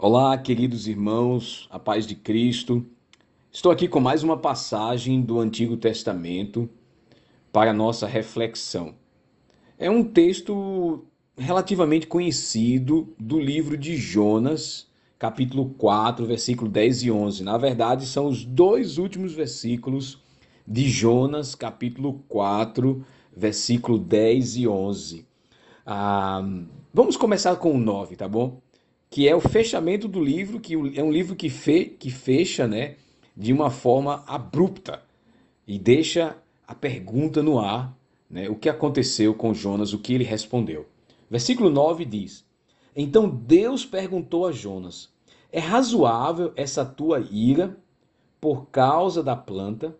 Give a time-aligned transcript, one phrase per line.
[0.00, 2.86] Olá, queridos irmãos, a paz de Cristo.
[3.50, 6.70] Estou aqui com mais uma passagem do Antigo Testamento
[7.52, 8.94] para nossa reflexão.
[9.76, 11.04] É um texto
[11.36, 14.86] relativamente conhecido do livro de Jonas,
[15.18, 17.42] capítulo 4, versículo 10 e 11.
[17.42, 20.22] Na verdade, são os dois últimos versículos
[20.64, 23.04] de Jonas, capítulo 4,
[23.36, 25.26] versículo 10 e 11.
[25.84, 26.48] Ah,
[26.94, 28.60] vamos começar com o 9, tá bom?
[29.10, 32.96] Que é o fechamento do livro, que é um livro que, fe, que fecha né,
[33.36, 35.02] de uma forma abrupta
[35.66, 37.96] e deixa a pergunta no ar,
[38.28, 40.86] né, o que aconteceu com Jonas, o que ele respondeu.
[41.30, 42.44] Versículo 9 diz:
[42.94, 45.10] Então Deus perguntou a Jonas:
[45.50, 47.78] É razoável essa tua ira
[48.40, 49.96] por causa da planta?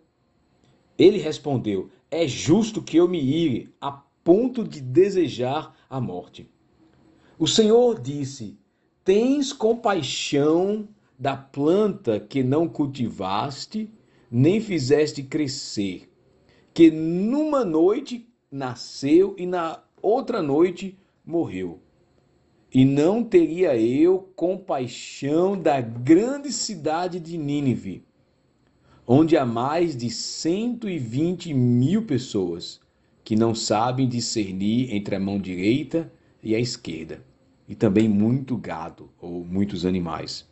[0.97, 3.91] Ele respondeu: É justo que eu me ire a
[4.23, 6.47] ponto de desejar a morte.
[7.37, 8.57] O Senhor disse:
[9.03, 13.91] tens compaixão da planta que não cultivaste,
[14.31, 16.09] nem fizeste crescer,
[16.73, 21.79] que numa noite nasceu e na outra noite morreu.
[22.73, 28.03] E não teria eu compaixão da grande cidade de Nínive,
[29.07, 32.79] onde há mais de 120 mil pessoas
[33.23, 36.11] que não sabem discernir entre a mão direita
[36.43, 37.28] e a esquerda
[37.69, 40.45] e também muito gado ou muitos animais.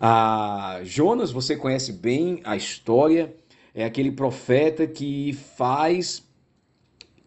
[0.00, 3.32] Ah, Jonas, você conhece bem a história,
[3.72, 6.28] é aquele profeta que faz,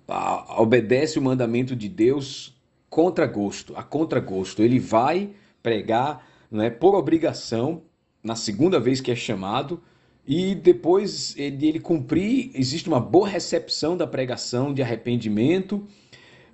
[0.05, 2.53] ah, obedece o mandamento de Deus
[2.89, 4.61] contra gosto, a contra gosto.
[4.61, 5.29] Ele vai
[5.63, 7.83] pregar né, por obrigação,
[8.21, 9.81] na segunda vez que é chamado,
[10.27, 15.87] e depois ele, ele cumprir, existe uma boa recepção da pregação de arrependimento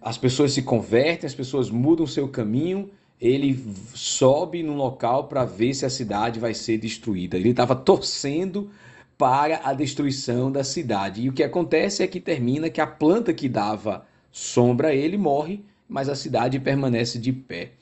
[0.01, 3.63] as pessoas se convertem, as pessoas mudam seu caminho, ele
[3.93, 7.37] sobe no local para ver se a cidade vai ser destruída.
[7.37, 8.71] Ele estava torcendo
[9.15, 11.21] para a destruição da cidade.
[11.21, 15.17] E o que acontece é que termina que a planta que dava sombra a ele
[15.17, 17.73] morre, mas a cidade permanece de pé.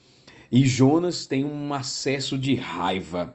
[0.51, 3.33] E Jonas tem um acesso de raiva.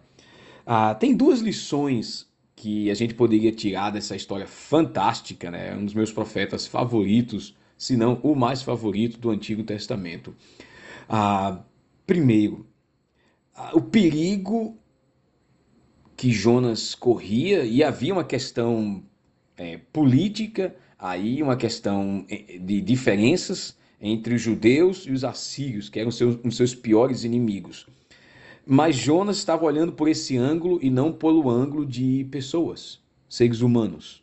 [0.67, 5.71] Ah, tem duas lições que a gente poderia tirar dessa história fantástica, né?
[5.71, 10.35] É um dos meus profetas favoritos se não o mais favorito do Antigo Testamento.
[11.09, 11.61] Ah,
[12.07, 12.67] primeiro,
[13.55, 14.77] ah, o perigo
[16.17, 19.03] que Jonas corria, e havia uma questão
[19.57, 25.99] é, política, aí uma questão é, de diferenças entre os judeus e os assírios, que
[25.99, 27.87] eram seus, os seus piores inimigos.
[28.67, 34.23] Mas Jonas estava olhando por esse ângulo e não pelo ângulo de pessoas, seres humanos,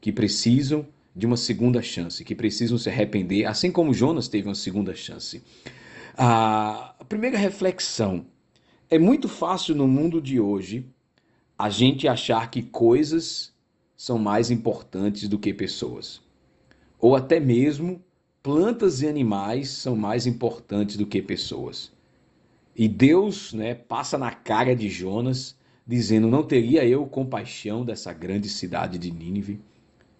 [0.00, 4.54] que precisam de uma segunda chance, que precisam se arrepender, assim como Jonas teve uma
[4.54, 5.42] segunda chance.
[6.14, 8.26] A primeira reflexão:
[8.90, 10.84] é muito fácil no mundo de hoje
[11.58, 13.54] a gente achar que coisas
[13.96, 16.20] são mais importantes do que pessoas.
[16.98, 18.04] Ou até mesmo
[18.42, 21.90] plantas e animais são mais importantes do que pessoas.
[22.76, 25.56] E Deus né, passa na cara de Jonas,
[25.86, 29.58] dizendo: Não teria eu compaixão dessa grande cidade de Nínive?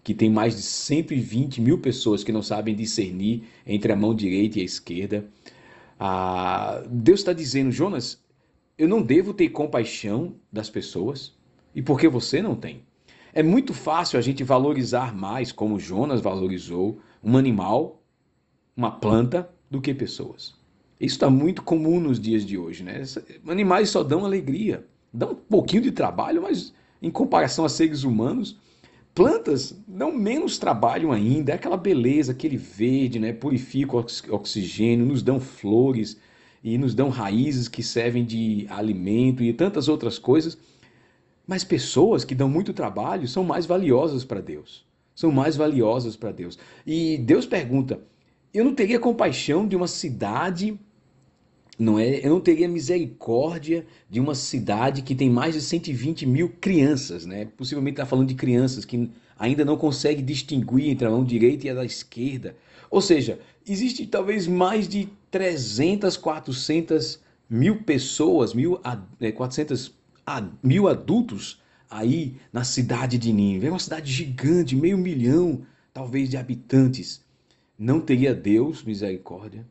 [0.07, 4.57] Que tem mais de 120 mil pessoas que não sabem discernir entre a mão direita
[4.57, 5.25] e a esquerda.
[5.99, 8.23] Ah, Deus está dizendo, Jonas,
[8.77, 11.33] eu não devo ter compaixão das pessoas?
[11.75, 12.83] E por que você não tem?
[13.33, 18.01] É muito fácil a gente valorizar mais, como Jonas valorizou, um animal,
[18.77, 20.55] uma planta, do que pessoas.
[21.01, 23.03] Isso está muito comum nos dias de hoje, né?
[23.45, 28.57] Animais só dão alegria, dão um pouquinho de trabalho, mas em comparação a seres humanos,
[29.17, 33.33] Plantas não menos trabalham ainda, é aquela beleza, aquele verde, né?
[33.33, 36.19] purifica o oxigênio, nos dão flores
[36.63, 40.55] e nos dão raízes que servem de alimento e tantas outras coisas.
[41.47, 44.85] Mas pessoas que dão muito trabalho são mais valiosas para Deus.
[45.15, 46.59] São mais valiosas para Deus.
[46.85, 47.99] E Deus pergunta:
[48.53, 50.79] eu não teria compaixão de uma cidade
[51.77, 52.25] não é?
[52.25, 57.45] Eu não teria misericórdia de uma cidade que tem mais de 120 mil crianças, né?
[57.45, 61.69] Possivelmente está falando de crianças que ainda não conseguem distinguir entre a mão direita e
[61.69, 62.55] a da esquerda.
[62.89, 67.19] Ou seja, existe talvez mais de 300, 400
[67.49, 68.79] mil pessoas, mil,
[69.35, 69.89] 400
[70.27, 73.67] né, mil adultos aí na cidade de Nínive.
[73.67, 75.61] É uma cidade gigante, meio milhão,
[75.93, 77.21] talvez, de habitantes.
[77.77, 79.65] Não teria Deus misericórdia?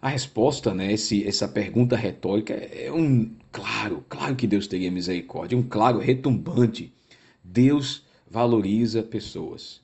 [0.00, 5.58] A resposta, né, esse, essa pergunta retórica é um claro, claro que Deus teria misericórdia,
[5.58, 6.92] um claro retumbante.
[7.42, 9.80] Deus valoriza pessoas.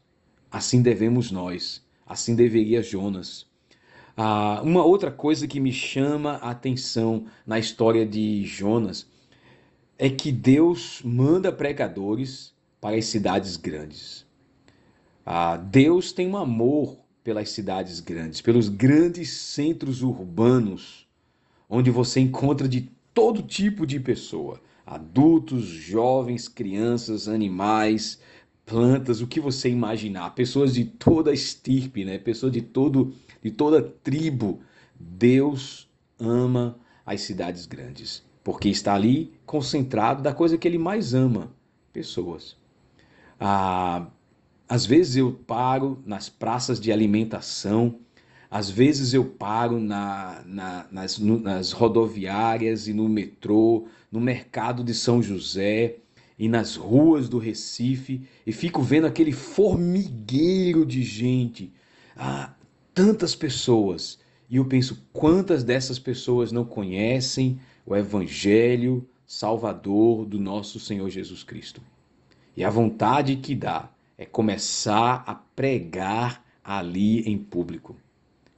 [0.51, 3.45] Assim devemos nós, assim deveria Jonas.
[4.17, 9.09] Ah, uma outra coisa que me chama a atenção na história de Jonas
[9.99, 14.25] é que Deus manda pregadores para as cidades grandes.
[15.27, 21.09] Ah, Deus tem um amor pelas cidades grandes, pelos grandes centros urbanos,
[21.69, 28.21] onde você encontra de todo tipo de pessoa: adultos, jovens, crianças, animais,
[28.67, 32.19] plantas, o que você imaginar, pessoas de toda estirpe, né?
[32.19, 34.61] Pessoas de todo de toda tribo.
[34.99, 35.89] Deus
[36.19, 41.51] ama as cidades grandes, porque está ali concentrado da coisa que ele mais ama,
[41.93, 42.57] pessoas.
[43.41, 44.07] Ah,
[44.69, 47.99] às vezes eu paro nas praças de alimentação,
[48.51, 54.85] às vezes eu paro na, na, nas, no, nas rodoviárias e no metrô, no mercado
[54.85, 55.97] de São José
[56.39, 61.73] e nas ruas do Recife e fico vendo aquele formigueiro de gente.
[62.17, 62.55] Ah,
[62.95, 64.21] tantas pessoas.
[64.49, 71.43] E eu penso quantas dessas pessoas não conhecem o Evangelho Salvador do nosso Senhor Jesus
[71.43, 71.83] Cristo.
[72.57, 77.97] E a vontade que dá é começar a pregar ali em público,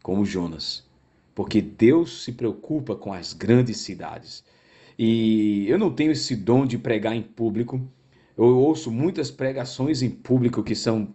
[0.03, 0.85] como Jonas,
[1.35, 4.45] porque Deus se preocupa com as grandes cidades.
[4.99, 7.81] E eu não tenho esse dom de pregar em público.
[8.37, 11.13] Eu ouço muitas pregações em público que são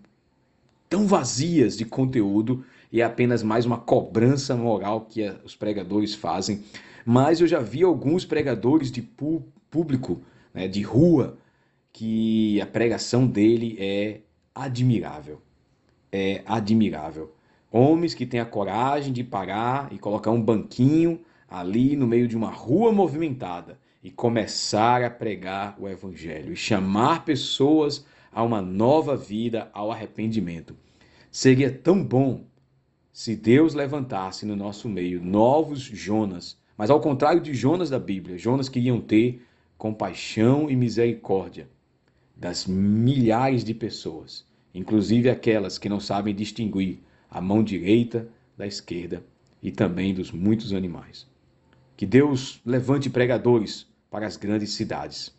[0.89, 6.63] tão vazias de conteúdo e é apenas mais uma cobrança moral que os pregadores fazem.
[7.05, 10.21] Mas eu já vi alguns pregadores de público,
[10.53, 11.38] né, de rua,
[11.93, 14.19] que a pregação dele é
[14.53, 15.42] admirável.
[16.12, 17.33] É admirável.
[17.71, 22.36] Homens que têm a coragem de parar e colocar um banquinho ali no meio de
[22.36, 29.15] uma rua movimentada e começar a pregar o evangelho e chamar pessoas a uma nova
[29.15, 30.75] vida, ao arrependimento.
[31.30, 32.45] Seria tão bom
[33.13, 38.38] se Deus levantasse no nosso meio novos Jonas, mas ao contrário de Jonas da Bíblia,
[38.38, 39.45] Jonas que iam ter
[39.77, 41.69] compaixão e misericórdia
[42.41, 44.43] das milhares de pessoas,
[44.73, 46.97] inclusive aquelas que não sabem distinguir
[47.29, 48.27] a mão direita
[48.57, 49.23] da esquerda
[49.61, 51.27] e também dos muitos animais.
[51.95, 55.31] Que Deus levante pregadores para as grandes cidades